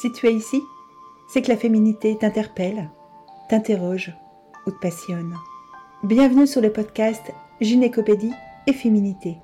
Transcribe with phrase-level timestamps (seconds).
[0.00, 0.62] Si tu es ici,
[1.28, 2.88] c'est que la féminité t'interpelle,
[3.50, 4.16] t'interroge
[4.66, 5.36] ou te passionne.
[6.02, 7.20] Bienvenue sur le podcast
[7.60, 8.32] Gynécopédie
[8.66, 9.36] et Féminité.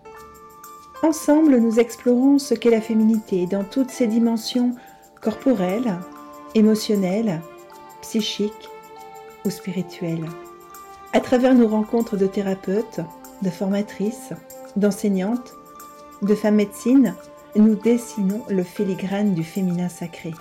[1.02, 4.74] Ensemble, nous explorons ce qu'est la féminité dans toutes ses dimensions
[5.20, 5.98] corporelles,
[6.54, 7.42] émotionnelles,
[8.00, 8.70] psychiques
[9.44, 10.24] ou spirituelles.
[11.12, 13.00] À travers nos rencontres de thérapeutes,
[13.42, 14.32] de formatrices,
[14.74, 15.52] d'enseignantes,
[16.22, 17.14] de femmes médecines,
[17.58, 20.32] nous dessinons le filigrane du féminin sacré.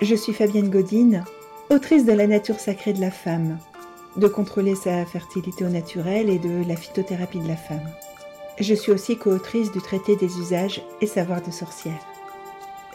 [0.00, 1.24] Je suis Fabienne Godine,
[1.70, 3.58] autrice de La nature sacrée de la femme,
[4.16, 7.88] de contrôler sa fertilité au naturel et de la phytothérapie de la femme.
[8.58, 12.06] Je suis aussi co-autrice du traité des usages et savoirs de sorcière.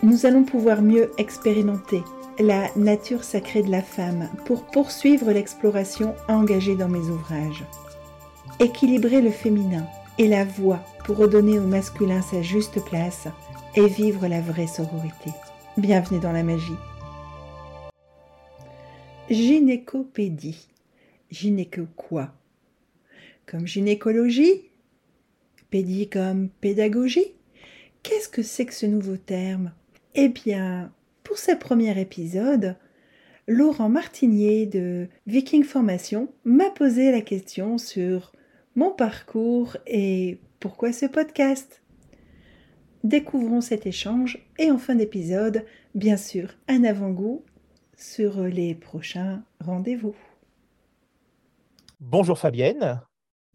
[0.04, 2.04] Nous allons pouvoir mieux expérimenter
[2.40, 7.66] la nature sacrée de la femme pour poursuivre l'exploration engagée dans mes ouvrages.
[8.60, 9.86] Équilibrer le féminin
[10.26, 13.28] la voix pour redonner au masculin sa juste place
[13.76, 15.30] et vivre la vraie sororité.
[15.78, 16.74] Bienvenue dans la magie.
[19.30, 20.68] Gynécopédie.
[21.30, 22.34] Gynéco quoi?
[23.46, 24.72] Comme gynécologie?
[25.70, 27.34] Pédie comme pédagogie?
[28.02, 29.72] Qu'est-ce que c'est que ce nouveau terme?
[30.16, 30.92] Eh bien,
[31.24, 32.76] pour ce premier épisode,
[33.48, 38.32] Laurent Martinier de Viking Formation m'a posé la question sur
[38.78, 41.82] mon parcours et pourquoi ce podcast
[43.04, 47.44] Découvrons cet échange et en fin d'épisode, bien sûr, un avant-goût
[47.98, 50.16] sur les prochains rendez-vous.
[52.00, 53.02] Bonjour Fabienne.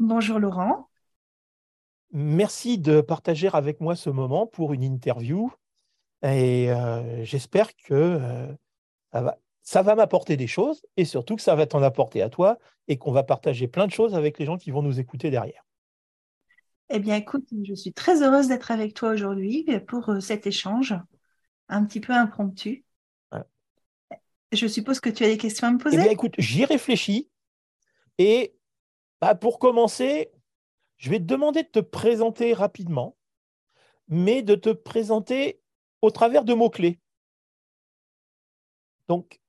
[0.01, 0.89] Bonjour Laurent.
[2.11, 5.53] Merci de partager avec moi ce moment pour une interview
[6.25, 8.53] et euh, j'espère que euh,
[9.13, 12.29] ça va, ça va m'apporter des choses et surtout que ça va t'en apporter à
[12.29, 15.31] toi et qu'on va partager plein de choses avec les gens qui vont nous écouter
[15.31, 15.65] derrière.
[16.91, 20.95] Eh bien, écoute, je suis très heureuse d'être avec toi aujourd'hui pour euh, cet échange
[21.69, 22.85] un petit peu impromptu.
[24.53, 25.97] Je suppose que tu as des questions à me poser.
[25.97, 27.31] Eh bien, écoute, j'y réfléchis
[28.19, 28.55] et
[29.23, 30.31] bah, pour commencer,
[30.99, 33.17] je vais te demander de te présenter rapidement,
[34.09, 35.63] mais de te présenter
[36.03, 37.01] au travers de mots-clés.
[39.09, 39.41] Donc,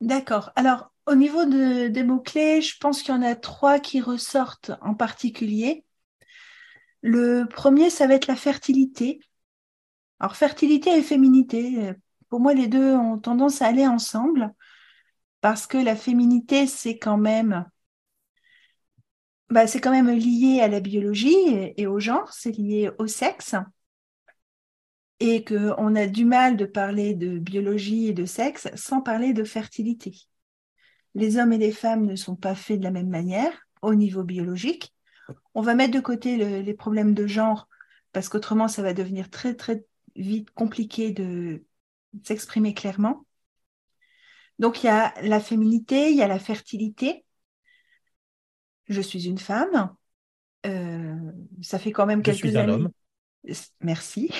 [0.00, 0.50] D'accord.
[0.56, 4.94] Alors, au niveau des mots-clés, je pense qu'il y en a trois qui ressortent en
[4.94, 5.84] particulier.
[7.02, 9.20] Le premier, ça va être la fertilité.
[10.18, 11.92] Alors, fertilité et féminité,
[12.28, 14.54] pour moi, les deux ont tendance à aller ensemble
[15.40, 17.66] parce que la féminité, c'est quand même,
[19.50, 23.54] bah, lié à la biologie et au genre, c'est lié au sexe
[25.20, 29.44] et qu'on a du mal de parler de biologie et de sexe sans parler de
[29.44, 30.16] fertilité.
[31.14, 34.22] Les hommes et les femmes ne sont pas faits de la même manière au niveau
[34.24, 34.94] biologique.
[35.54, 37.68] On va mettre de côté les problèmes de genre
[38.12, 39.84] parce qu'autrement ça va devenir très très
[40.16, 41.64] vite compliqué de
[42.24, 43.26] s'exprimer clairement.
[44.58, 47.24] Donc il y a la féminité, il y a la fertilité.
[48.88, 49.94] Je suis une femme.
[50.66, 51.14] Euh,
[51.62, 52.72] ça fait quand même Je quelques suis un années.
[52.72, 52.90] homme.
[53.80, 54.30] Merci.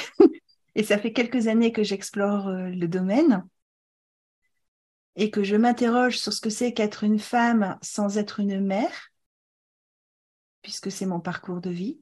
[0.80, 3.46] Et ça fait quelques années que j'explore euh, le domaine
[5.14, 9.10] et que je m'interroge sur ce que c'est qu'être une femme sans être une mère,
[10.62, 12.00] puisque c'est mon parcours de vie,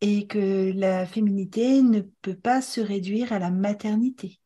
[0.00, 4.38] et que la féminité ne peut pas se réduire à la maternité.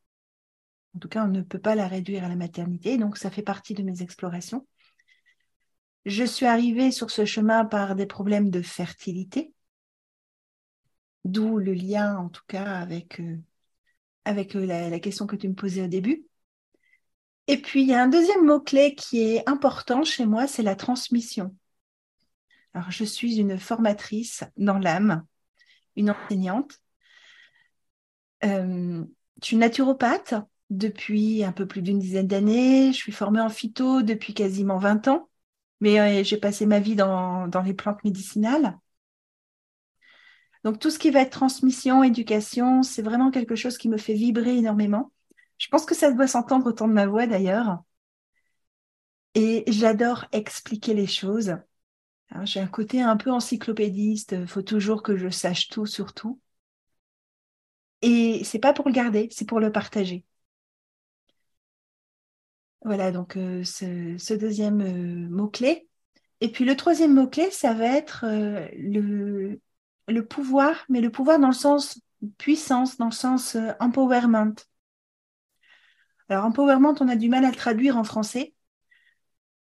[0.96, 3.42] En tout cas, on ne peut pas la réduire à la maternité, donc ça fait
[3.42, 4.66] partie de mes explorations.
[6.06, 9.52] Je suis arrivée sur ce chemin par des problèmes de fertilité,
[11.24, 13.36] D'où le lien, en tout cas, avec, euh,
[14.28, 16.26] euh, la, question que tu me posais au début.
[17.46, 20.76] Et puis, il y a un deuxième mot-clé qui est important chez moi, c'est la
[20.76, 21.54] transmission.
[22.74, 25.26] Alors, je suis une formatrice dans l'âme,
[25.96, 26.80] une enseignante.
[28.44, 29.04] Euh,
[29.42, 30.34] je suis naturopathe
[30.70, 32.92] depuis un peu plus d'une dizaine d'années.
[32.92, 35.28] Je suis formée en phyto depuis quasiment 20 ans,
[35.80, 38.78] mais j'ai passé ma vie dans les plantes médicinales.
[40.64, 44.14] Donc tout ce qui va être transmission, éducation, c'est vraiment quelque chose qui me fait
[44.14, 45.12] vibrer énormément.
[45.58, 47.78] Je pense que ça doit s'entendre autant de ma voix d'ailleurs.
[49.34, 51.56] Et j'adore expliquer les choses.
[52.44, 56.40] J'ai un côté un peu encyclopédiste, il faut toujours que je sache tout sur tout.
[58.02, 60.24] Et c'est pas pour le garder, c'est pour le partager.
[62.84, 65.86] Voilà, donc euh, ce, deuxième euh, mot-clé.
[66.40, 69.60] Et puis le troisième mot-clé, ça va être euh, le,
[70.10, 72.00] le pouvoir, mais le pouvoir dans le sens
[72.38, 74.54] puissance, dans le sens euh, empowerment.
[76.28, 78.54] Alors, empowerment, on a du mal à le traduire en français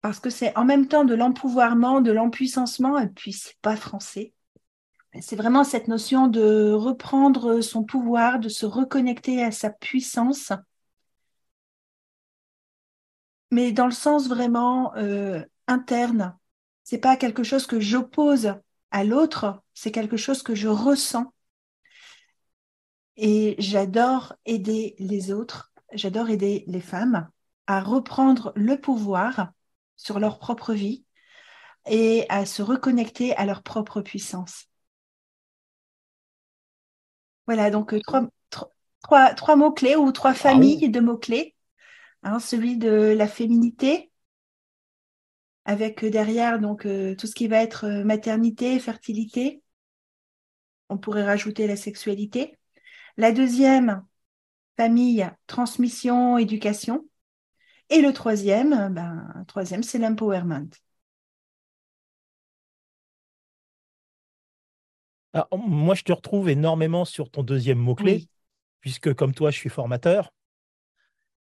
[0.06, 4.34] parce que c'est en même temps de l'empouvoirment, de l'empuissancement, et puis c'est pas français.
[5.20, 10.52] c'est vraiment cette notion de reprendre son pouvoir, de se reconnecter à sa puissance,
[13.50, 16.37] mais dans le sens vraiment euh, interne.
[16.84, 18.54] C'est pas quelque chose que j'oppose
[18.90, 21.32] à l'autre, c'est quelque chose que je ressens.
[23.16, 27.28] Et j'adore aider les autres, j'adore aider les femmes
[27.66, 29.52] à reprendre le pouvoir
[29.96, 31.04] sur leur propre vie
[31.86, 34.66] et à se reconnecter à leur propre puissance.
[37.46, 38.00] Voilà, donc euh,
[39.00, 41.54] trois, trois, mots-clés ou trois familles de mots-clés.
[42.22, 44.10] Hein, celui de la féminité,
[45.66, 49.62] avec euh, derrière donc euh, tout ce qui va être maternité, fertilité.
[50.88, 52.56] On pourrait rajouter la sexualité.
[53.16, 54.04] La deuxième
[54.76, 57.08] famille, transmission, éducation.
[57.90, 60.70] Et le troisième, ben, troisième, c'est l'empowerment.
[65.52, 68.26] moi, je te retrouve énormément sur ton deuxième mot-clé,
[68.80, 70.32] puisque comme toi, je suis formateur.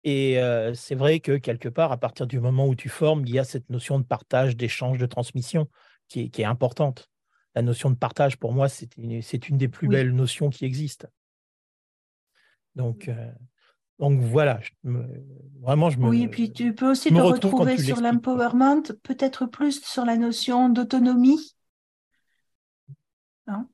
[0.04, 3.34] Et euh, c'est vrai que quelque part, à partir du moment où tu formes, il
[3.34, 5.68] y a cette notion de partage, d'échange, de transmission
[6.08, 7.08] qui est, importante.
[7.54, 9.20] La notion de partage, pour moi, c'est une,
[9.56, 11.06] des plus belles notions qui existent.
[12.74, 13.30] Donc, euh,
[13.98, 16.08] donc voilà, vraiment, je me.
[16.08, 20.68] Oui, et puis tu peux aussi te retrouver sur l'empowerment, peut-être plus sur la notion
[20.68, 21.54] d'autonomie.
[23.46, 23.68] Hein?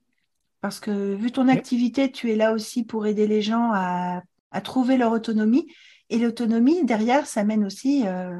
[0.60, 4.22] Parce que vu ton activité, tu es là aussi pour aider les gens à,
[4.64, 5.72] trouver leur autonomie.
[6.10, 8.36] Et l'autonomie, derrière, ça mène aussi euh,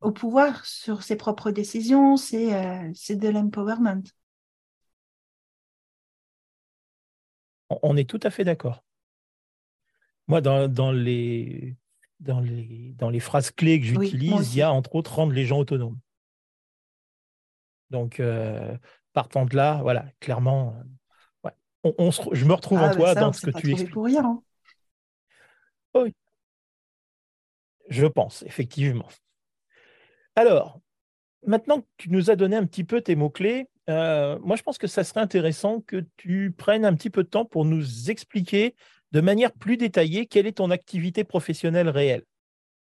[0.00, 4.02] au pouvoir sur ses propres décisions, c'est euh, de l'empowerment.
[7.82, 8.82] On est tout à fait d'accord.
[10.26, 11.76] Moi, dans, les,
[12.18, 15.44] dans, les, dans les phrases clés que j'utilise, il y a entre autres rendre les
[15.44, 15.98] gens autonomes.
[17.90, 18.76] Donc, euh,
[19.12, 20.76] partant de là, voilà, clairement,
[21.84, 23.92] je me retrouve en ah, toi dans ce que tu expliques.
[23.92, 24.24] pour rien.
[24.24, 24.42] Hein.
[25.94, 26.14] Oui.
[27.90, 29.08] Je pense, effectivement.
[30.36, 30.80] Alors,
[31.46, 34.78] maintenant que tu nous as donné un petit peu tes mots-clés, euh, moi je pense
[34.78, 38.76] que ça serait intéressant que tu prennes un petit peu de temps pour nous expliquer
[39.10, 42.22] de manière plus détaillée quelle est ton activité professionnelle réelle.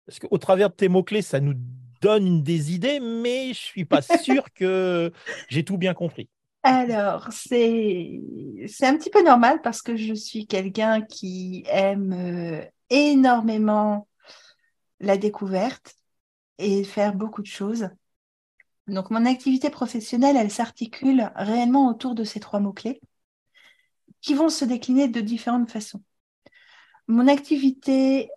[0.05, 1.55] Parce qu'au travers de tes mots-clés, ça nous
[1.99, 5.11] donne des idées, mais je ne suis pas sûr que
[5.49, 6.29] j'ai tout bien compris.
[6.63, 8.21] Alors, c'est
[8.81, 14.07] un petit peu normal parce que je suis quelqu'un qui aime euh, énormément
[14.99, 15.95] la découverte
[16.57, 17.89] et faire beaucoup de choses.
[18.87, 23.01] Donc, mon activité professionnelle, elle s'articule réellement autour de ces trois mots-clés
[24.21, 26.01] qui vont se décliner de différentes façons.
[27.07, 28.29] Mon activité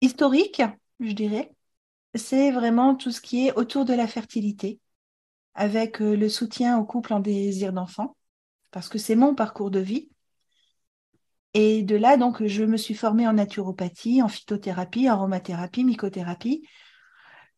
[0.00, 0.62] historique,
[1.00, 1.52] je dirais,
[2.14, 4.80] c'est vraiment tout ce qui est autour de la fertilité,
[5.54, 8.16] avec euh, le soutien au couple en désir d'enfant,
[8.70, 10.08] parce que c'est mon parcours de vie.
[11.54, 16.68] Et de là, donc, je me suis formée en naturopathie, en phytothérapie, aromathérapie, mycothérapie,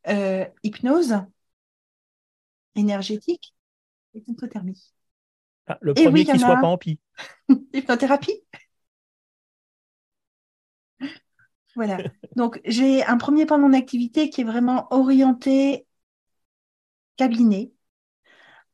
[0.08, 1.16] euh, hypnose
[2.76, 3.54] énergétique
[4.14, 4.92] et hypnothermie.
[5.66, 6.98] Ah, le premier qui ne soit pas en pi.
[7.74, 8.42] Hypnothérapie
[11.76, 11.98] Voilà.
[12.36, 15.86] Donc, j'ai un premier pan de mon activité qui est vraiment orienté
[17.16, 17.70] cabinet,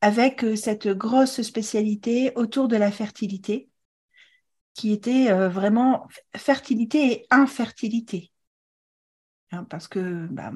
[0.00, 3.68] avec euh, cette grosse spécialité autour de la fertilité,
[4.76, 6.06] qui était euh, vraiment
[6.36, 8.30] fertilité et infertilité.
[9.50, 10.52] Hein, parce que bah,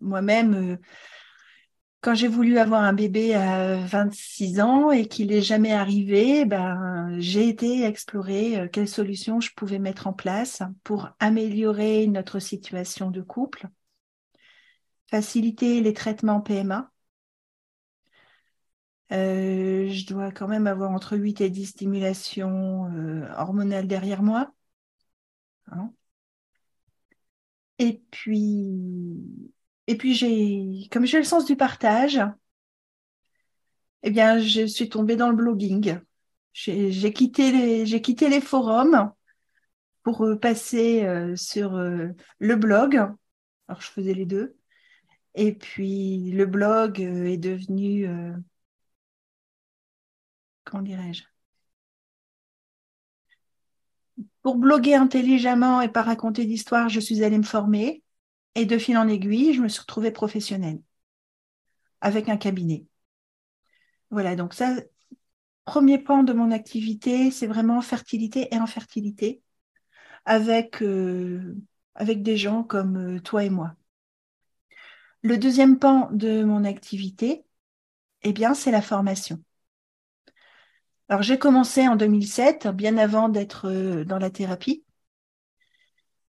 [0.00, 0.76] moi-même, euh,
[2.00, 7.16] quand j'ai voulu avoir un bébé à 26 ans et qu'il n'est jamais arrivé, ben,
[7.18, 13.22] j'ai été explorer quelles solutions je pouvais mettre en place pour améliorer notre situation de
[13.22, 13.66] couple,
[15.10, 16.92] faciliter les traitements PMA,
[19.12, 24.52] euh, je dois quand même avoir entre 8 et 10 stimulations euh, hormonales derrière moi.
[25.72, 25.92] Hein.
[27.78, 29.52] et puis,
[29.86, 32.20] et puis j'ai, comme j'ai le sens du partage,
[34.02, 35.98] eh bien, je suis tombée dans le blogging.
[36.52, 39.12] J'ai quitté les, forums
[40.02, 42.96] pour euh, passer sur le blog.
[43.68, 44.56] Alors, je faisais les deux.
[45.34, 48.08] Et puis, le blog est devenu
[50.66, 51.22] comment dirais-je?
[54.42, 58.02] Pour bloguer intelligemment et pas raconter d'histoire, je suis allée me former
[58.54, 60.80] et de fil en aiguille, je me suis retrouvée professionnelle
[62.00, 62.86] avec un cabinet.
[64.10, 64.76] Voilà, donc ça,
[65.64, 69.42] premier pan de mon activité, c'est vraiment fertilité et infertilité
[70.24, 71.56] avec, euh,
[71.94, 73.74] avec des gens comme euh, toi et moi.
[75.22, 77.44] Le deuxième pan de mon activité,
[78.22, 79.42] eh bien, c'est la formation.
[81.08, 84.84] Alors j'ai commencé en 2007, bien avant d'être euh, dans la thérapie.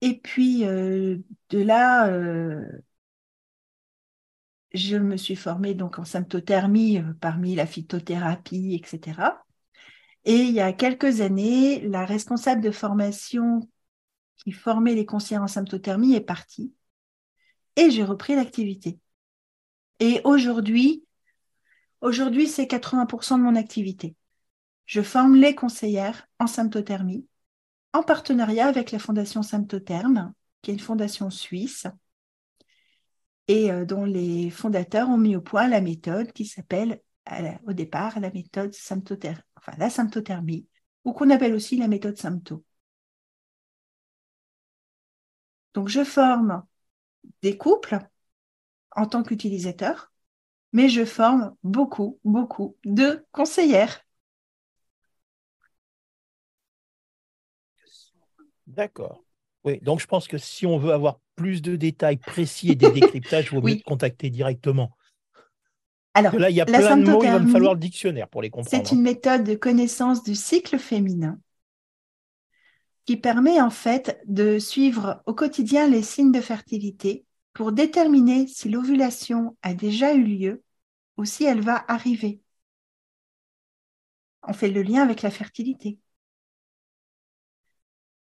[0.01, 1.17] Et puis euh,
[1.49, 2.63] de là, euh,
[4.73, 9.43] je me suis formée donc en symptothermie parmi la phytothérapie, etc.
[10.25, 13.61] Et il y a quelques années, la responsable de formation
[14.37, 16.73] qui formait les conseillers en symptothermie est partie
[17.75, 18.99] et j'ai repris l'activité.
[19.99, 21.05] Et aujourd'hui,
[22.01, 24.15] aujourd'hui, c'est 80% de mon activité.
[24.89, 27.27] Je forme les conseillères en symptothermie
[27.93, 31.85] en partenariat avec la Fondation Symptotherme, qui est une fondation suisse
[33.47, 37.03] et euh, dont les fondateurs ont mis au point la méthode qui s'appelle
[37.67, 39.43] au départ la méthode symptothermie,
[39.77, 40.65] la symptothermie,
[41.05, 42.65] ou qu'on appelle aussi la méthode sympto.
[45.75, 46.63] Donc je forme
[47.43, 47.99] des couples
[48.95, 50.11] en tant qu'utilisateur,
[50.73, 54.03] mais je forme beaucoup, beaucoup de conseillères.
[58.79, 59.21] D'accord.
[59.65, 62.89] Oui, donc je pense que si on veut avoir plus de détails précis et des
[62.91, 64.95] décryptages, il vaut mieux contacter directement.
[66.13, 68.41] Alors, là, il y a plein de mots, il va me falloir le dictionnaire pour
[68.41, 68.87] les comprendre.
[68.87, 71.37] C'est une méthode de connaissance du cycle féminin
[73.03, 78.69] qui permet en fait de suivre au quotidien les signes de fertilité pour déterminer si
[78.69, 80.63] l'ovulation a déjà eu lieu
[81.17, 82.39] ou si elle va arriver.
[84.43, 85.99] On fait le lien avec la fertilité.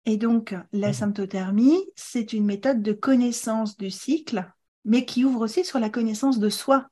[0.05, 0.93] Et donc, la mmh.
[0.93, 4.51] symptothermie, c'est une méthode de connaissance du cycle,
[4.83, 6.87] mais qui ouvre aussi sur la connaissance de soi.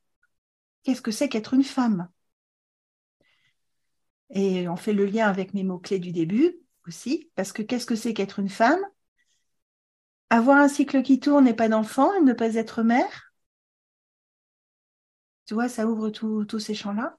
[0.84, 2.08] Qu'est-ce que c'est qu'être une femme?
[4.30, 7.96] Et on fait le lien avec mes mots-clés du début aussi, parce que qu'est-ce que
[7.96, 8.80] c'est qu'être une femme?
[10.30, 13.34] Avoir un cycle qui tourne et pas d'enfant, et ne pas être mère?
[15.48, 17.18] Tu vois, ça ouvre tous ces champs-là.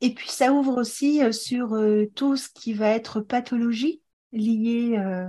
[0.00, 4.00] Et puis ça ouvre aussi euh, sur euh, tout ce qui va être pathologie
[4.32, 5.28] liée euh,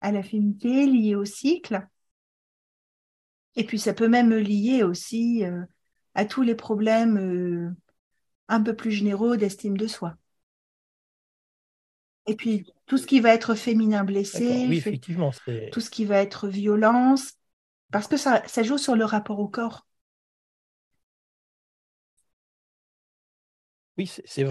[0.00, 1.86] à la féminité, liée au cycle.
[3.56, 5.42] Et puis ça peut même lier aussi
[6.14, 7.74] à tous les problèmes
[8.48, 10.16] un peu plus généraux d'estime de soi.
[12.26, 15.32] Et puis tout ce qui va être féminin blessé, effectivement,
[15.72, 17.32] tout ce qui va être violence,
[17.90, 19.86] parce que ça, ça joue sur le rapport au corps.
[24.00, 24.10] Oui,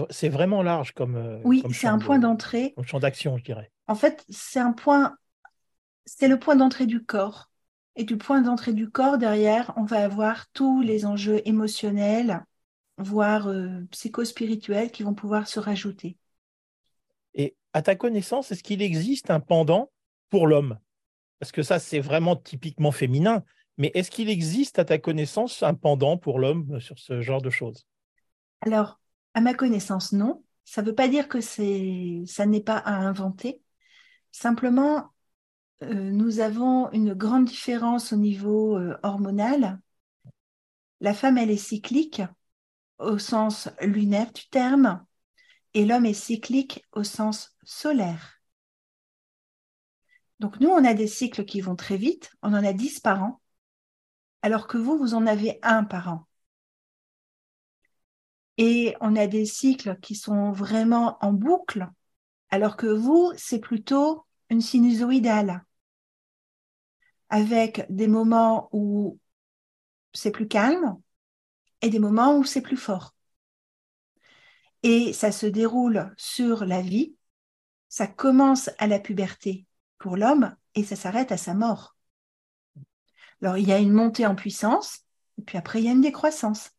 [0.09, 1.15] c'est vraiment large comme.
[1.15, 2.75] Euh, oui, c'est un point d'entrée.
[2.83, 3.71] Champ d'action, je dirais.
[3.87, 5.17] En fait, c'est un point,
[6.05, 7.49] c'est le point d'entrée du corps.
[7.95, 12.45] Et du point d'entrée du corps, derrière, on va avoir tous les enjeux émotionnels,
[12.99, 16.15] voire euh, psychospirituels qui vont pouvoir se rajouter.
[17.33, 19.91] Et à ta connaissance, est-ce qu'il existe un pendant
[20.29, 20.77] pour l'homme?
[21.39, 23.43] Parce que ça, c'est vraiment typiquement féminin.
[23.77, 27.49] Mais est-ce qu'il existe, à ta connaissance, un pendant pour l'homme sur ce genre de
[27.49, 27.87] choses?
[28.61, 28.98] Alors,
[29.33, 30.43] à ma connaissance, non.
[30.65, 33.61] Ça ne veut pas dire que ça n'est pas à inventer.
[34.31, 35.11] Simplement,
[35.83, 39.79] euh, nous avons une grande différence au niveau euh, hormonal.
[41.01, 42.21] La femme, elle est cyclique
[42.99, 45.05] au sens lunaire du terme
[45.73, 48.41] et l'homme est cyclique au sens solaire.
[50.39, 53.23] Donc nous, on a des cycles qui vont très vite, on en a 10 par
[53.23, 53.41] an,
[54.41, 56.28] alors que vous, vous en avez un par an.
[58.59, 61.89] Et on a des cycles qui sont vraiment en boucle,
[62.51, 65.63] alors que vous, c'est plutôt une sinusoïdale,
[67.29, 69.17] avec des moments où
[70.13, 70.97] c'est plus calme
[71.81, 73.15] et des moments où c'est plus fort
[74.83, 77.15] et ça se déroule sur la vie.
[77.89, 79.65] Ça commence à la puberté
[79.97, 81.95] pour l'homme et ça s'arrête à sa mort.
[83.41, 84.99] Alors il y a une montée en puissance
[85.37, 86.71] et puis après il y a une décroissance.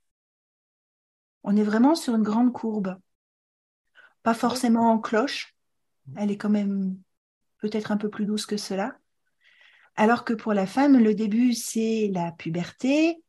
[1.43, 2.99] On est vraiment sur une grande courbe.
[4.23, 5.55] Pas forcément en cloche,
[6.17, 6.99] elle est quand même
[7.59, 8.97] peut-être un peu plus douce que cela.
[9.97, 13.23] Alors que pour la femme, le début, c'est la puberté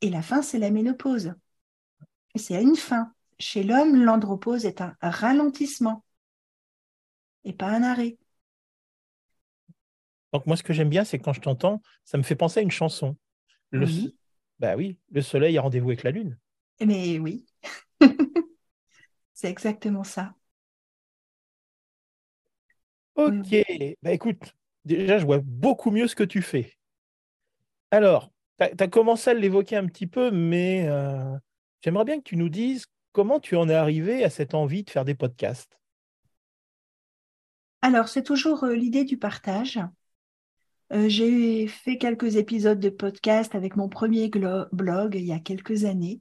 [0.00, 1.34] et la fin, c'est la ménopause.
[2.34, 3.12] Et c'est à une fin.
[3.38, 6.04] Chez l'homme, l'andropause est un ralentissement
[7.44, 8.18] et pas un arrêt.
[10.32, 12.62] Donc moi, ce que j'aime bien, c'est quand je t'entends, ça me fait penser à
[12.62, 13.16] une chanson.
[13.70, 13.86] Le...
[13.86, 14.16] Oui.
[14.58, 16.36] Bah oui, le soleil a rendez-vous avec la lune.
[16.80, 17.46] Mais oui,
[19.34, 20.34] c'est exactement ça.
[23.14, 23.54] Ok,
[24.02, 26.78] bah écoute, déjà je vois beaucoup mieux ce que tu fais.
[27.90, 31.36] Alors, tu as, commencé à l'évoquer un petit peu, mais euh,
[31.80, 34.90] j'aimerais bien que tu nous dises comment tu en es arrivé à cette envie de
[34.90, 35.80] faire des podcasts
[37.82, 39.80] Alors, c'est toujours euh, l'idée du partage.
[40.92, 44.30] Euh, j'ai fait quelques épisodes de podcast avec mon premier
[44.72, 46.20] blog il y a quelques années.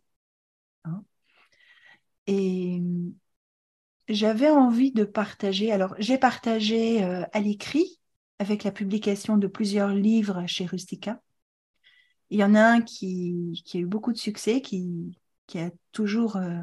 [2.27, 2.81] Et
[4.07, 5.71] j'avais envie de partager.
[5.71, 7.99] Alors, j'ai partagé euh, à l'écrit
[8.39, 11.21] avec la publication de plusieurs livres chez Rustica.
[12.29, 15.17] Il y en a un qui, a eu beaucoup de succès, qui,
[15.47, 16.61] qui a toujours euh,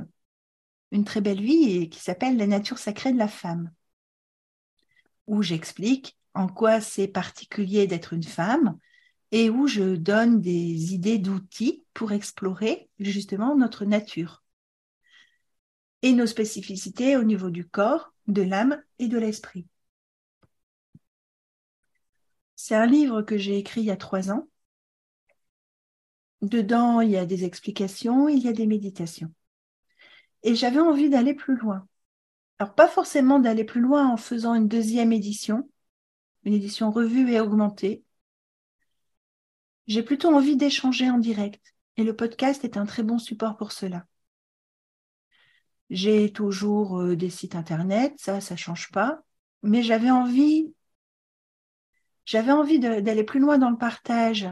[0.90, 3.72] une très belle vie et qui s'appelle La nature sacrée de la femme,
[5.26, 8.78] où j'explique en quoi c'est particulier d'être une femme
[9.32, 14.43] et où je donne des idées d'outils pour explorer justement notre nature
[16.04, 19.66] et nos spécificités au niveau du corps, de l'âme et de l'esprit.
[22.56, 24.46] C'est un livre que j'ai écrit il y a trois ans.
[26.42, 29.32] Dedans, il y a des explications, il y a des méditations.
[30.42, 31.88] Et j'avais envie d'aller plus loin.
[32.58, 35.70] Alors, pas forcément d'aller plus loin en faisant une deuxième édition,
[36.44, 38.04] une édition revue et augmentée.
[39.86, 41.74] J'ai plutôt envie d'échanger en direct.
[41.96, 44.04] Et le podcast est un très bon support pour cela.
[45.90, 49.20] J'ai toujours euh, des sites internet, ça, ça change pas.
[49.62, 50.74] Mais j'avais envie,
[52.24, 54.48] j'avais envie d'aller plus loin dans le partage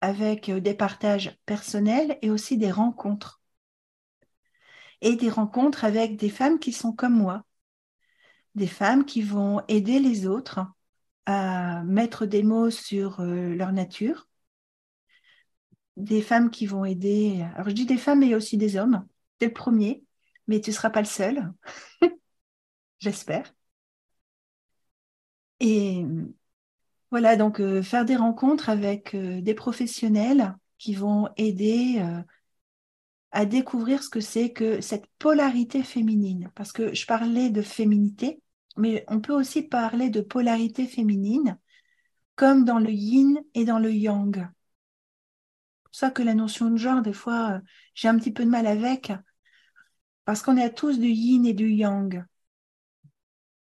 [0.00, 3.40] avec euh, des partages personnels et aussi des rencontres.
[5.02, 7.44] Et des rencontres avec des femmes qui sont comme moi.
[8.54, 10.60] Des femmes qui vont aider les autres
[11.26, 14.28] à mettre des mots sur euh, leur nature.
[15.96, 17.42] Des femmes qui vont aider.
[17.54, 19.06] Alors je dis des femmes, mais aussi des hommes.
[19.38, 20.05] C'est le premier
[20.46, 21.52] mais tu ne seras pas le seul,
[22.98, 23.52] j'espère.
[25.60, 26.04] Et
[27.10, 32.20] voilà, donc euh, faire des rencontres avec euh, des professionnels qui vont aider euh,
[33.30, 36.50] à découvrir ce que c'est que cette polarité féminine.
[36.54, 38.42] Parce que je parlais de féminité,
[38.76, 41.58] mais on peut aussi parler de polarité féminine,
[42.34, 44.36] comme dans le yin et dans le yang.
[44.36, 47.60] C'est pour ça que la notion de genre, des fois,
[47.94, 49.12] j'ai un petit peu de mal avec,
[50.26, 52.24] parce qu'on a tous du yin et du yang.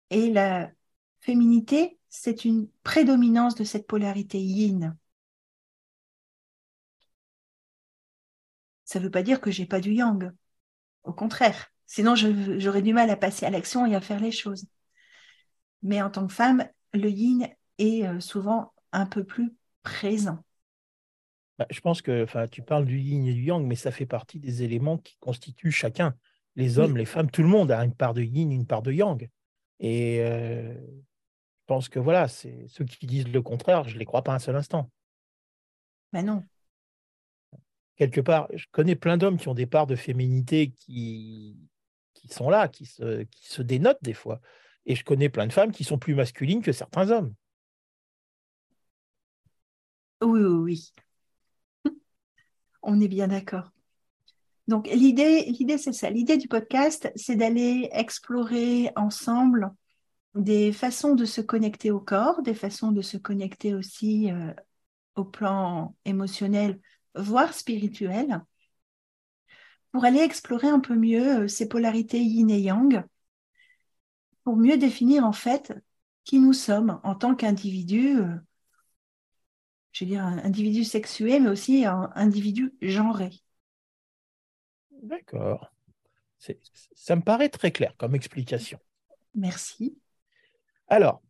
[0.09, 0.71] Et la
[1.19, 4.97] féminité, c'est une prédominance de cette polarité yin.
[8.85, 10.31] Ça ne veut pas dire que j'ai pas du yang.
[11.03, 11.67] Au contraire.
[11.85, 14.65] Sinon, j'aurais du mal à passer à l'action et à faire les choses.
[15.81, 20.39] Mais en tant que femme, le yin est euh, souvent un peu plus présent.
[21.59, 24.39] Bah, je pense que tu parles du yin et du yang, mais ça fait partie
[24.39, 26.15] des éléments qui constituent chacun
[26.55, 28.91] les hommes, les femmes, tout le monde a une part de yin, une part de
[28.91, 29.29] yang.
[29.79, 34.05] Et euh, je pense que voilà, c'est ceux qui disent le contraire, je ne les
[34.05, 34.89] crois pas un seul instant.
[36.11, 36.43] Mais non.
[37.95, 41.57] Quelque part, je connais plein d'hommes qui ont des parts de féminité qui,
[42.13, 44.41] qui sont là, qui se, qui se dénotent des fois.
[44.85, 47.33] Et je connais plein de femmes qui sont plus masculines que certains hommes.
[50.21, 50.93] Oui, oui,
[51.85, 51.91] oui.
[52.81, 53.72] On est bien d'accord.
[54.67, 56.09] Donc l'idée, l'idée c'est ça.
[56.09, 59.71] L'idée du podcast, c'est d'aller explorer ensemble
[60.35, 64.53] des façons de se connecter au corps, des façons de se connecter aussi euh,
[65.15, 66.79] au plan émotionnel,
[67.15, 68.41] voire spirituel,
[69.91, 73.03] pour aller explorer un peu mieux euh, ces polarités yin et yang,
[74.43, 75.73] pour mieux définir en fait
[76.23, 78.35] qui nous sommes en tant qu'individu, euh,
[79.91, 83.42] je veux dire un individu sexué, mais aussi un individu genré.
[85.03, 85.73] D'accord.
[86.95, 88.79] Ça me paraît très clair comme explication.
[89.35, 89.97] Merci.
[90.87, 91.21] Alors,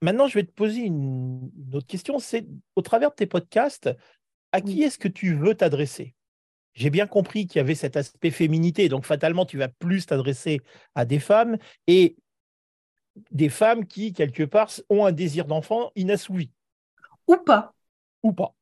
[0.00, 2.18] maintenant, je vais te poser une, autre question.
[2.18, 3.90] C'est au travers de tes podcasts,
[4.52, 6.14] à qui est-ce que tu veux t'adresser?
[6.72, 10.60] J'ai bien compris qu'il y avait cet aspect féminité, donc fatalement, tu vas plus t'adresser
[10.94, 12.16] à des femmes et
[13.30, 16.50] des femmes qui, quelque part, ont un désir d'enfant inassouvi.
[17.26, 17.74] Ou pas.
[18.22, 18.54] Ou pas.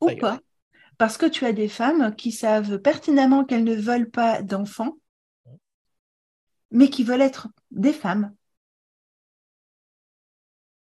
[0.00, 0.40] Ou pas
[1.00, 4.98] parce que tu as des femmes qui savent pertinemment qu'elles ne veulent pas d'enfants,
[6.70, 8.36] mais qui veulent être des femmes.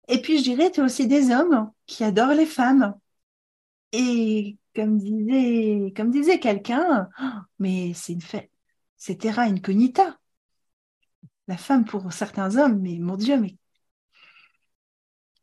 [0.07, 2.94] Et puis, je dirais, tu as aussi des hommes qui adorent les femmes.
[3.90, 8.53] Et comme disait, comme disait quelqu'un, oh, mais c'est une fête,
[8.96, 10.16] c'est terra incognita.
[11.48, 13.57] La femme pour certains hommes, mais mon Dieu, mais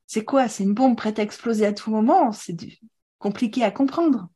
[0.07, 0.47] c'est quoi?
[0.47, 2.31] C'est une bombe prête à exploser à tout moment.
[2.31, 2.55] C'est
[3.19, 4.30] compliqué à comprendre.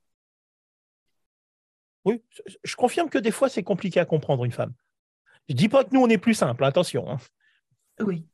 [2.06, 2.24] Oui,
[2.64, 4.74] je confirme que des fois, c'est compliqué à comprendre une femme.
[5.50, 7.10] Je ne dis pas que nous, on est plus simple, attention.
[7.10, 7.18] Hein.
[8.00, 8.28] Oui.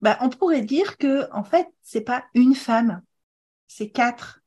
[0.00, 3.02] Bah, on pourrait dire que, en fait, c'est pas une femme,
[3.66, 4.42] c'est quatre.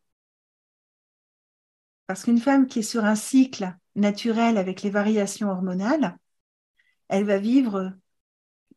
[2.08, 6.18] Parce qu'une femme qui est sur un cycle naturel avec les variations hormonales,
[7.08, 7.94] elle va vivre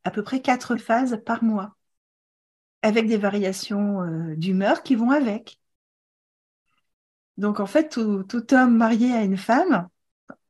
[0.05, 1.77] à peu près quatre phases par mois,
[2.83, 5.59] avec des variations euh, d'humeur qui vont avec.
[7.37, 9.89] Donc en fait, tout, homme marié à une femme,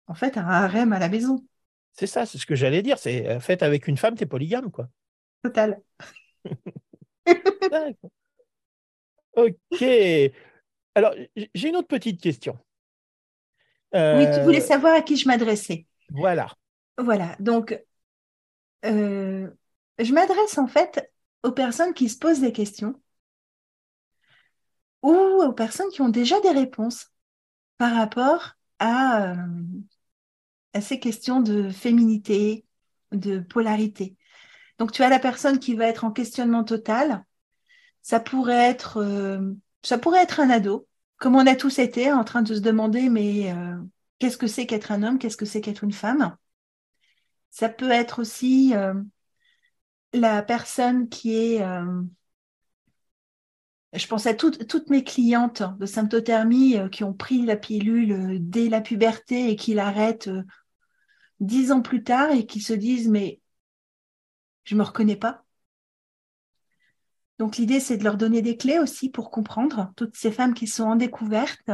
[0.07, 1.45] en fait, a un harem à la maison.
[1.93, 2.99] C'est ça, c'est ce que j'allais dire.
[2.99, 4.89] C'est euh, fait avec une femme, tu es polygame, quoi.
[5.43, 5.81] Total.
[9.37, 9.83] ok.
[10.95, 11.15] Alors,
[11.55, 12.59] j'ai une autre petite question.
[13.95, 15.87] Oui, tu voulais savoir à qui je m'adressais.
[16.11, 16.49] Voilà.
[16.99, 17.35] Voilà.
[17.41, 17.83] Donc,
[18.83, 21.11] je m'adresse en fait
[21.43, 23.01] aux personnes qui se posent des questions
[25.07, 27.13] ou aux personnes qui ont déjà des réponses
[27.79, 29.37] par rapport à, euh,
[30.73, 32.67] à ces questions de féminité,
[33.13, 34.17] de polarité.
[34.79, 37.25] Donc tu as la personne qui va être en questionnement total.
[38.03, 39.55] Ça pourrait être, euh,
[40.39, 40.89] un ado,
[41.19, 43.77] comme on a tous été en train de se demander mais euh,
[44.19, 46.37] qu'est-ce que c'est qu'être un homme, qu'est-ce que c'est qu'être une femme?
[47.51, 48.75] Ça peut être aussi
[50.13, 51.65] la personne qui est
[53.93, 58.39] je pense à toutes, mes clientes de symptothermie euh, qui ont pris la pilule euh,
[58.41, 60.43] dès la puberté et qui l'arrêtent euh,
[61.41, 63.41] dix ans plus tard et qui se disent mais
[64.65, 65.45] je me reconnais pas.
[67.39, 70.67] Donc l'idée c'est de leur donner des clés aussi pour comprendre toutes ces femmes qui
[70.67, 71.71] sont en découverte.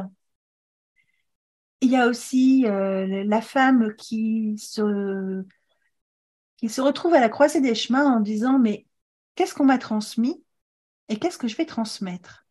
[1.80, 4.82] Il y a aussi la femme qui se
[6.80, 8.86] retrouve à la croisée des chemins en disant mais
[9.34, 10.42] qu'est-ce qu'on m'a transmis?
[11.08, 12.46] Et qu'est-ce que je vais transmettre?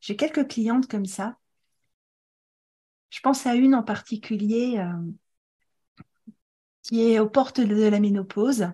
[0.00, 1.36] J'ai quelques clientes comme ça.
[3.10, 6.02] Je pense à une en particulier euh,
[6.82, 8.68] qui est aux portes de la ménopause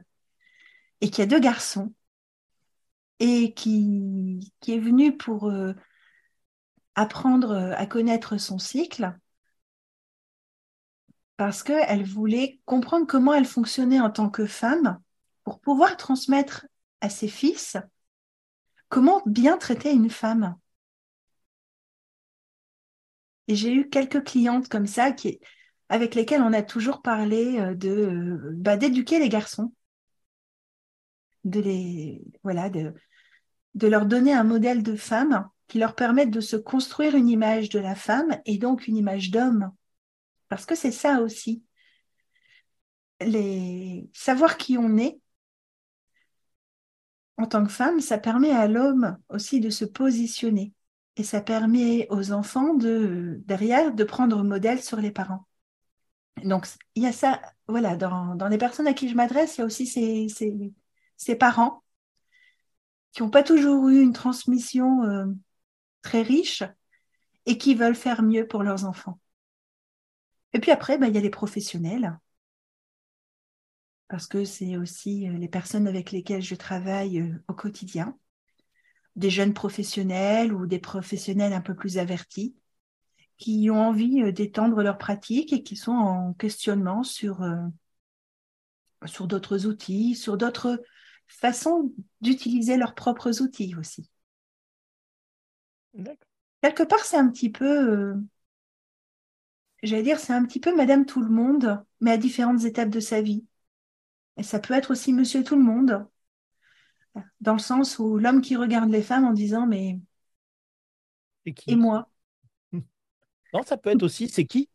[1.00, 1.92] et qui a deux garçons
[3.18, 5.74] et qui, est venue pour euh,
[6.94, 9.16] apprendre à connaître son cycle
[11.36, 15.00] parce qu'elle voulait comprendre comment elle fonctionnait en tant que femme
[15.44, 16.66] pour pouvoir transmettre
[17.02, 17.76] à ses fils
[18.92, 20.58] comment bien traiter une femme?
[23.48, 25.40] Et j'ai eu quelques clientes comme ça qui,
[25.88, 29.72] avec lesquelles on a toujours parlé euh, de euh, bah, d'éduquer les garçons,
[31.44, 32.94] de les voilà de,
[33.74, 37.70] de leur donner un modèle de femme qui leur permette de se construire une image
[37.70, 39.72] de la femme et donc une image d'homme.
[40.50, 41.64] Parce que c'est ça aussi.
[43.22, 44.06] Les...
[44.12, 45.18] Savoir qui on est,
[47.42, 50.72] en tant que femme, ça permet à l'homme aussi de se positionner.
[51.16, 55.46] Et ça permet aux enfants de, derrière, de prendre modèle sur les parents.
[56.44, 59.62] Donc, il y a ça, voilà, dans, les personnes à qui je m'adresse, il y
[59.62, 60.28] a aussi ces,
[61.16, 61.82] ces, parents
[63.10, 65.26] qui n'ont pas toujours eu une transmission euh,
[66.02, 66.62] très riche
[67.44, 69.18] et qui veulent faire mieux pour leurs enfants.
[70.52, 72.18] Et puis après, ben, il y a les professionnels
[74.12, 78.18] parce que c'est aussi euh, les personnes avec lesquelles je travaille euh, au quotidien,
[79.16, 82.54] des jeunes professionnels ou des professionnels un peu plus avertis,
[83.38, 87.42] qui ont envie euh, d'étendre leur pratique et qui sont en questionnement sur,
[89.06, 90.82] sur d'autres outils, sur d'autres
[91.26, 94.10] façons d'utiliser leurs propres outils aussi.
[96.60, 98.14] Quelque part, c'est un petit peu,
[99.82, 103.00] j'allais dire, c'est un petit peu Madame Tout le Monde, mais à différentes étapes de
[103.00, 103.46] sa vie.
[104.36, 106.06] Et ça peut être aussi monsieur tout le monde,
[107.40, 109.98] dans le sens où l'homme qui regarde les femmes en disant mais
[111.66, 112.08] et moi?
[113.52, 114.70] Non, ça peut être aussi c'est qui?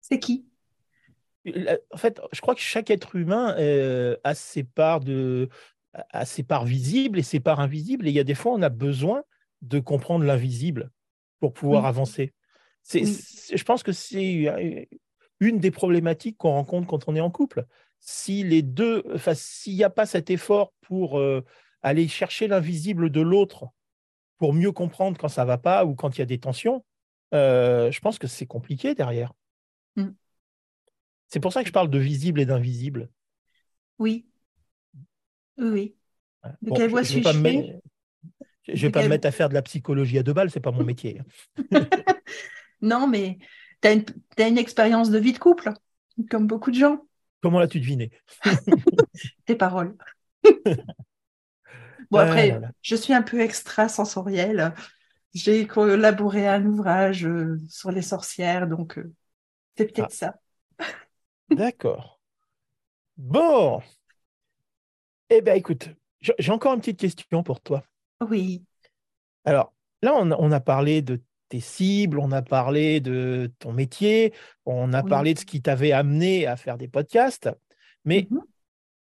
[0.00, 0.46] C'est qui?
[1.46, 5.48] En fait, je crois que chaque être humain euh, a ses parts de
[6.10, 8.06] a ses parts visibles et ses parts invisibles.
[8.06, 9.22] Et il y a des fois, on a besoin
[9.62, 10.90] de comprendre l'invisible
[11.40, 12.32] pour pouvoir avancer.
[12.82, 14.88] C'est, je pense que c'est
[15.40, 17.66] une des problématiques qu'on rencontre quand on est en couple
[18.08, 21.44] si les deux, enfin, s'il n'y a pas cet effort pour euh,
[21.82, 23.66] aller chercher l'invisible de l'autre
[24.38, 26.84] pour mieux comprendre quand ça va pas ou quand il y a des tensions,
[27.34, 29.32] euh, je pense que c'est compliqué derrière.
[29.96, 30.10] Mm.
[31.26, 33.10] C'est pour ça que je parle de visible et d'invisible.
[33.98, 34.24] Oui.
[35.58, 35.96] Oui.
[36.62, 40.18] De quelle voix suis-je Je ne vais pas me mettre à faire de la psychologie
[40.18, 41.22] à deux balles, c'est pas mon métier.
[42.80, 43.38] non, mais
[43.82, 43.96] tu as,
[44.38, 45.72] as, une expérience de vie de couple,
[46.30, 47.04] comme beaucoup de gens.
[47.46, 48.10] Comment l'as-tu deviné?
[49.46, 49.96] Tes paroles.
[52.10, 54.74] bon, après, je suis un peu extrasensorielle.
[55.32, 59.14] J'ai collaboré à un ouvrage euh, sur les sorcières, donc euh,
[59.76, 60.40] c'est peut-être ah.
[60.80, 60.86] ça.
[61.48, 62.20] D'accord.
[63.16, 63.80] Bon.
[65.30, 67.84] Eh bien, écoute, j'ai encore une petite question pour toi.
[68.28, 68.64] Oui.
[69.44, 74.32] Alors, là, on a parlé de tes cibles, on a parlé de ton métier,
[74.64, 77.50] on a parlé de ce qui t'avait amené à faire des podcasts.
[78.04, 78.38] Mais mmh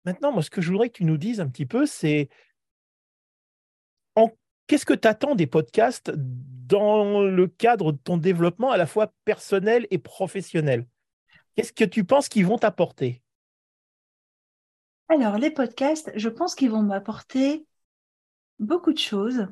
[0.06, 2.30] maintenant, moi, ce que je voudrais que tu nous dises un petit peu, c'est
[4.68, 9.14] qu'est-ce que tu attends des podcasts dans le cadre de ton développement à la fois
[9.26, 10.86] personnel et professionnel?
[11.56, 13.22] Qu'est-ce que tu penses qu'ils vont t'apporter?
[15.08, 17.66] Alors, les podcasts, je pense qu'ils vont m'apporter
[18.60, 19.48] beaucoup de choses.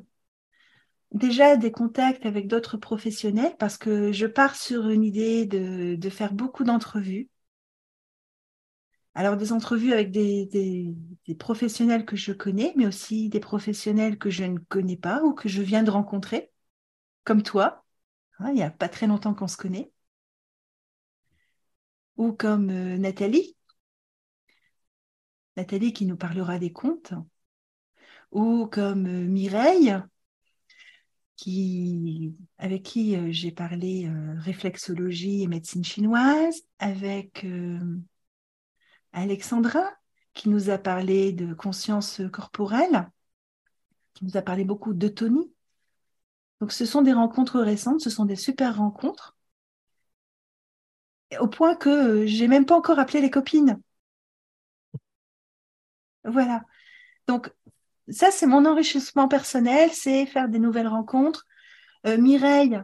[1.14, 6.34] Déjà, des contacts avec d'autres professionnels parce que je pars sur une idée de, faire
[6.34, 7.30] beaucoup d'entrevues.
[9.14, 10.94] Alors, des entrevues avec des,
[11.38, 15.48] professionnels que je connais, mais aussi des professionnels que je ne connais pas ou que
[15.48, 16.50] je viens de rencontrer,
[17.24, 17.84] comme toi.
[18.40, 19.92] Il n'y a pas très longtemps qu'on se connaît.
[22.16, 23.56] Ou comme euh, Nathalie.
[25.56, 27.14] Nathalie qui nous parlera des contes.
[28.32, 29.94] Ou comme euh, Mireille,
[31.44, 37.78] qui, avec qui euh, j'ai parlé euh, réflexologie et médecine chinoise, avec euh,
[39.12, 39.84] Alexandra,
[40.32, 43.10] qui nous a parlé de conscience corporelle,
[44.14, 45.52] qui nous a parlé beaucoup d'autonomie.
[46.60, 49.36] Donc ce sont des rencontres récentes, ce sont des super rencontres,
[51.40, 53.78] au point que j'ai même pas encore appelé les copines.
[56.24, 56.64] Voilà.
[57.26, 57.52] Donc
[58.10, 61.46] ça, c'est mon enrichissement personnel, c'est faire des nouvelles rencontres.
[62.06, 62.80] Euh, Mireille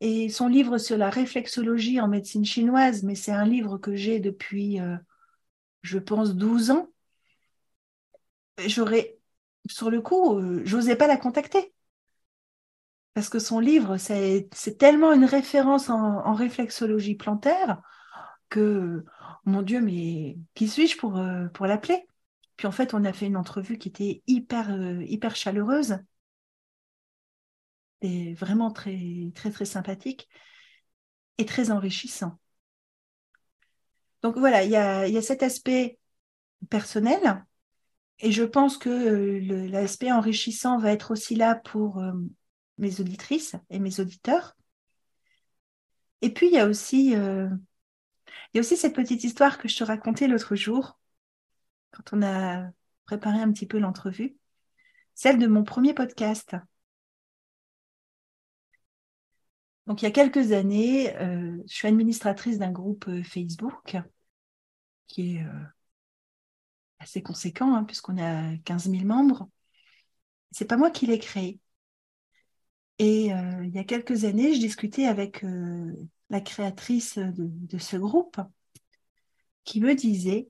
[0.00, 4.20] et son livre sur la réflexologie en médecine chinoise, mais c'est un livre que j'ai
[4.20, 4.96] depuis, euh,
[5.82, 6.90] je pense, 12 ans.
[8.66, 9.18] J'aurais,
[9.68, 11.72] sur le coup, euh, j'osais pas la contacter.
[13.14, 14.48] Parce que son livre, c'est
[14.78, 17.80] tellement une référence en, en, réflexologie plantaire
[18.48, 19.04] que,
[19.44, 21.20] mon Dieu, mais qui suis-je pour,
[21.52, 22.06] pour l'appeler?
[22.56, 25.98] Puis en fait, on a fait une entrevue qui était hyper, euh, hyper chaleureuse
[28.00, 30.28] et vraiment très, très, sympathique
[31.38, 32.38] et très enrichissant.
[34.22, 35.98] Donc voilà, il y a, y a cet aspect
[36.70, 37.44] personnel
[38.20, 42.12] et je pense que euh, l'aspect enrichissant va être aussi là pour euh,
[42.78, 44.56] mes auditrices et mes auditeurs.
[46.22, 47.58] Et puis, il aussi, il
[48.54, 50.98] y a aussi cette petite histoire que je te racontais l'autre jour
[51.94, 52.70] quand on a
[53.06, 54.36] préparé un petit peu l'entrevue,
[55.14, 56.56] celle de mon premier podcast.
[59.86, 63.96] Donc, il y a quelques années, euh, je suis administratrice d'un groupe euh, Facebook
[65.06, 65.64] qui est euh,
[66.98, 69.48] assez conséquent, hein, puisqu'on a 15 000 membres.
[70.50, 71.60] C'est pas moi qui l'ai créé.
[72.98, 75.44] Et il y a quelques années, je discutais avec
[76.30, 78.40] la créatrice de ce groupe
[79.64, 80.48] qui me disait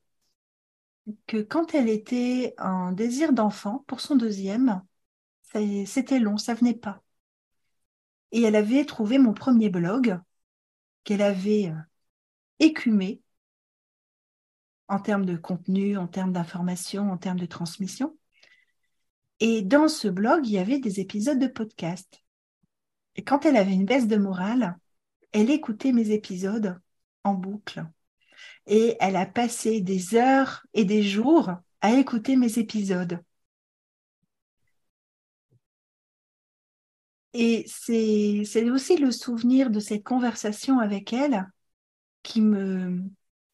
[1.27, 4.83] que quand elle était en désir d'enfant pour son deuxième,
[5.87, 7.03] c'était long, ça venait pas.
[8.33, 10.19] Et elle avait trouvé mon premier blog
[11.05, 11.79] qu'elle avait euh,
[12.59, 13.21] écumé
[14.89, 18.17] en termes de contenu, en termes d'information, en termes de transmission.
[19.41, 22.25] Et dans ce blog, il y avait des épisodes de podcast.
[23.17, 24.77] Et quand elle avait une baisse de morale,
[25.33, 26.81] elle écoutait mes épisodes
[27.23, 27.87] en boucle
[28.67, 31.51] et elle a passé des heures et des jours
[31.81, 33.21] à écouter mes épisodes.
[37.35, 41.49] Et c'est aussi le souvenir de cette conversation avec elle
[42.23, 43.03] qui me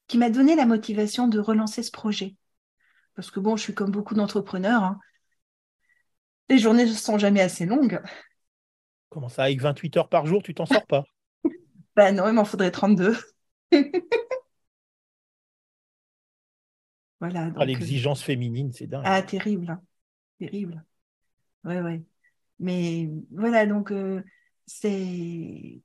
[0.06, 2.34] qui m'a donné la motivation de relancer ce projet.
[3.14, 4.82] Parce que bon, je suis comme beaucoup d'entrepreneurs.
[4.82, 4.98] Hein.
[6.48, 8.02] Les journées ne sont jamais assez longues.
[9.08, 11.04] Comment ça, avec 28 heures par jour, tu t'en sors pas?
[11.96, 13.16] Ben non, il m'en faudrait 32.
[17.20, 17.50] Voilà.
[17.56, 19.02] Ah, L'exigence féminine, c'est dingue.
[19.04, 19.70] Ah, terrible.
[19.70, 19.83] Hein.
[20.38, 20.85] Terrible.
[21.64, 22.02] Ouais, ouais.
[22.59, 24.22] Mais voilà, donc euh,
[24.66, 25.80] c'est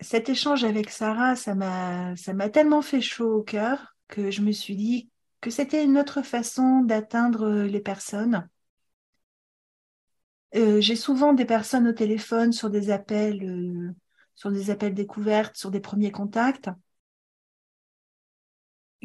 [0.00, 4.42] cet échange avec Sarah, ça m'a ça m'a tellement fait chaud au cœur que je
[4.42, 8.48] me suis dit que c'était une autre façon d'atteindre les personnes.
[10.54, 13.92] Euh, J'ai souvent des personnes au téléphone sur des appels, euh,
[14.34, 16.70] sur des appels découvertes, sur des premiers contacts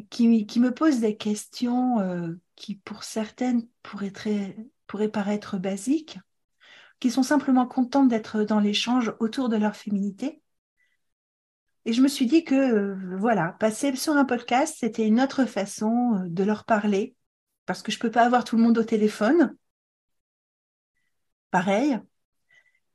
[0.10, 6.19] qui, me posent des questions euh, qui, pour certaines, pourraient, paraître basiques,
[6.99, 10.41] qui sont simplement contentes d'être dans l'échange autour de leur féminité.
[11.86, 15.45] Et je me suis dit que, euh, voilà, passer sur un podcast, c'était une autre
[15.45, 17.15] façon euh, de leur parler,
[17.65, 19.56] parce que je ne peux pas avoir tout le monde au téléphone.
[21.49, 21.99] Pareil.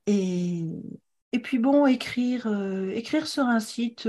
[0.06, 0.64] Et,
[1.32, 2.46] et puis bon, écrire,
[2.92, 4.08] écrire sur un site,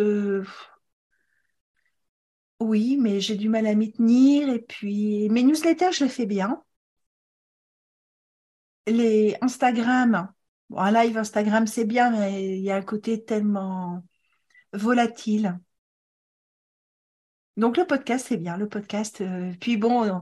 [2.60, 4.50] oui, mais j'ai du mal à m'y tenir.
[4.50, 6.64] Et puis, mes newsletters, je les fais bien.
[8.88, 10.32] Les Instagram,
[10.70, 14.04] bon, un live Instagram, c'est bien, mais il y a un côté tellement
[14.74, 15.60] volatile.
[17.58, 18.58] Donc, le podcast, c'est bien.
[18.58, 20.22] Le podcast, euh, puis bon,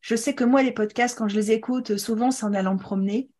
[0.00, 2.80] je sais que moi, les podcasts, quand je les écoute, souvent, c'est en allant me
[2.80, 3.30] promener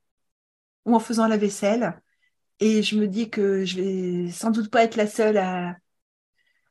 [0.85, 2.01] ou en faisant la vaisselle.
[2.61, 5.77] Et je me dis que je vais sans doute pas être la seule à,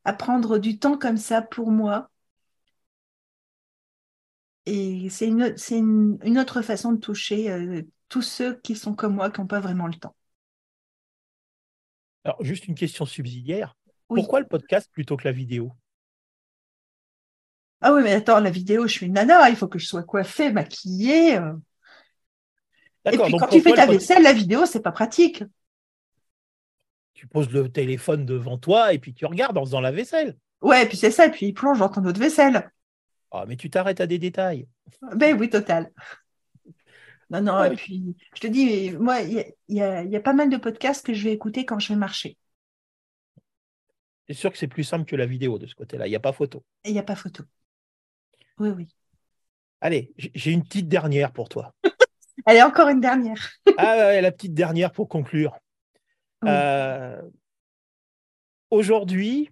[0.04, 2.10] à prendre du temps comme ça pour moi.
[4.66, 9.16] Et c'est une, une, une, autre façon de toucher euh, tous ceux qui sont comme
[9.16, 10.16] moi, qui n'ont pas vraiment le temps.
[12.24, 13.76] Alors, juste une question subsidiaire.
[14.08, 15.72] Pourquoi le podcast plutôt que la vidéo?
[17.80, 20.04] Ah oui, mais attends, la vidéo, je suis une nana, il faut que je sois
[20.04, 21.38] coiffée, maquillée.
[21.38, 21.54] Euh.
[23.06, 25.44] Et puis quand tu fais ta vaisselle, la vidéo, c'est pas pratique.
[27.22, 30.36] Tu poses le téléphone devant toi et puis tu regardes en faisant la vaisselle.
[30.60, 32.72] Ouais, et puis c'est ça, et puis il plonge dans ton eau de vaisselle.
[33.30, 34.68] Ah, mais tu t'arrêtes à des détails.
[35.14, 35.92] Ben oui, total.
[37.30, 41.06] Non, non, et puis je te dis, moi, il y, a, pas mal de podcasts
[41.06, 42.40] que je vais écouter quand je vais marcher.
[44.28, 46.08] C'est sûr que c'est plus simple que la vidéo de ce côté-là?
[46.08, 46.64] Il n'y a pas photo?
[46.86, 47.44] Il n'y a pas photo.
[48.58, 48.88] Oui, oui.
[49.80, 51.76] Allez, j'ai une petite dernière pour toi.
[52.48, 53.52] Allez, encore une dernière.
[53.78, 55.56] ah ouais, la petite dernière pour conclure.
[56.48, 57.22] Euh,
[58.72, 59.50] aujourd'hui,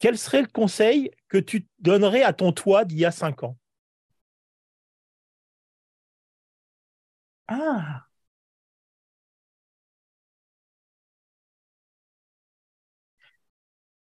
[0.00, 3.56] quel serait le conseil que tu donnerais à ton toi d'il y a cinq ans?
[7.46, 8.08] Ah.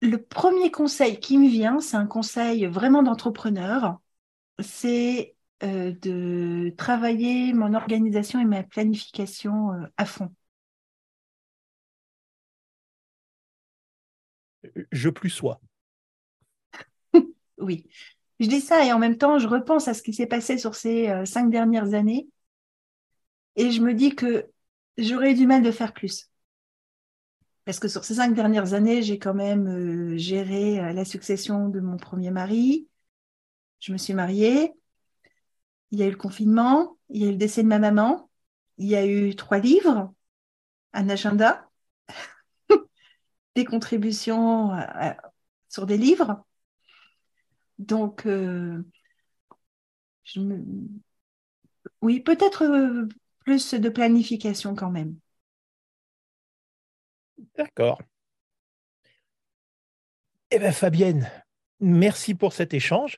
[0.01, 3.99] Le premier conseil qui me vient, c'est un conseil vraiment d'entrepreneur,
[4.59, 10.33] c'est euh, de travailler mon organisation et ma planification euh, à fond.
[14.93, 15.59] Je plus sois.
[17.57, 17.87] oui.
[18.39, 20.75] Je dis ça et en même temps, je repense à ce qui s'est passé sur
[20.75, 22.27] ces euh, cinq dernières années
[23.55, 24.45] et je me dis que
[24.97, 26.29] j'aurais eu du mal de faire plus.
[27.65, 31.69] Parce que sur ces cinq dernières années, j'ai quand même euh, géré euh, la succession
[31.69, 32.87] de mon premier mari.
[33.79, 34.73] Je me suis mariée.
[35.89, 36.97] Il y a eu le confinement.
[37.09, 38.29] Il y a eu le décès de ma maman.
[38.77, 40.13] Il y a eu trois livres,
[40.93, 41.67] un agenda,
[43.55, 45.13] des contributions euh,
[45.69, 46.43] sur des livres.
[47.79, 48.79] Donc, je
[50.39, 50.63] me...
[52.01, 53.07] oui, peut-être
[53.39, 55.15] plus de planification quand même.
[57.57, 58.01] D'accord.
[60.51, 61.29] Eh bien, Fabienne,
[61.79, 63.17] merci pour cet échange.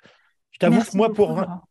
[0.52, 1.62] Je t'avoue que moi, pour un,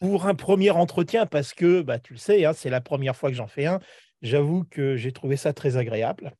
[0.00, 3.30] pour un premier entretien, parce que bah, tu le sais, hein, c'est la première fois
[3.30, 3.78] que j'en fais un,
[4.20, 6.34] j'avoue que j'ai trouvé ça très agréable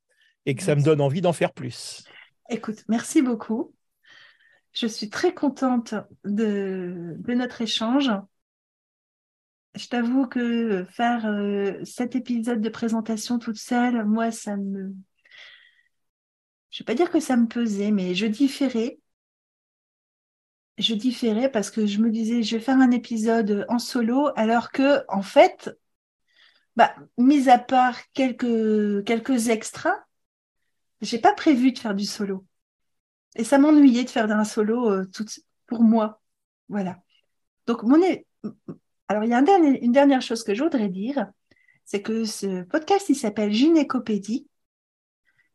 [0.46, 2.04] et que ça me donne envie d'en faire plus.
[2.50, 3.74] Écoute, merci beaucoup.
[4.72, 8.10] Je suis très contente de, de notre échange
[9.74, 14.94] je t'avoue que faire euh, cet épisode de présentation toute seule, moi, ça me...
[16.70, 18.98] Je ne vais pas dire que ça me pesait, mais je différais.
[20.78, 24.70] Je différais parce que je me disais, je vais faire un épisode en solo, alors
[24.72, 25.70] que, en fait,
[26.76, 29.96] bah, mis à part quelques, quelques extras,
[31.02, 32.46] j'ai pas prévu de faire du solo.
[33.36, 35.26] Et ça m'ennuyait de faire un solo euh, tout,
[35.66, 36.22] pour moi.
[36.68, 37.02] Voilà.
[37.66, 38.00] Donc, mon,
[39.08, 41.30] alors, il y a une dernière chose que je voudrais dire,
[41.84, 44.46] c'est que ce podcast, il s'appelle Gynécopédie,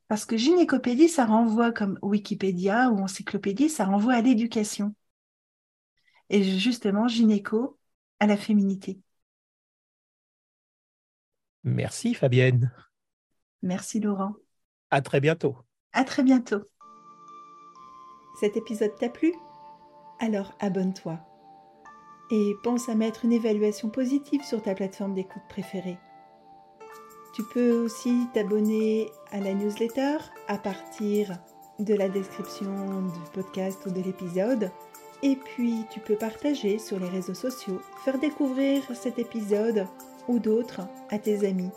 [0.07, 4.95] parce que gynécopédie, ça renvoie comme Wikipédia ou encyclopédie, ça renvoie à l'éducation.
[6.29, 7.77] Et justement, gynéco
[8.19, 8.99] à la féminité.
[11.63, 12.71] Merci Fabienne.
[13.61, 14.35] Merci Laurent.
[14.89, 15.55] À très bientôt.
[15.93, 16.61] À très bientôt.
[18.39, 19.33] Cet épisode t'a plu?
[20.19, 21.19] Alors abonne-toi
[22.31, 25.97] et pense à mettre une évaluation positive sur ta plateforme d'écoute préférée.
[27.33, 31.37] Tu peux aussi t'abonner à la newsletter à partir
[31.79, 34.71] de la description du podcast ou de l'épisode.
[35.23, 39.87] Et puis tu peux partager sur les réseaux sociaux, faire découvrir cet épisode
[40.27, 41.71] ou d'autres à tes amis.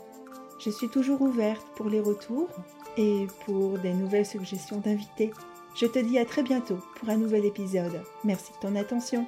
[0.63, 2.49] Je suis toujours ouverte pour les retours
[2.95, 5.31] et pour des nouvelles suggestions d'invités.
[5.75, 8.01] Je te dis à très bientôt pour un nouvel épisode.
[8.23, 9.25] Merci de ton attention.